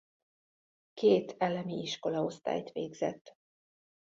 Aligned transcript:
Két 0.93 1.35
elemi 1.37 1.73
iskola 1.81 2.23
osztályt 2.23 2.71
végzett. 2.71 3.35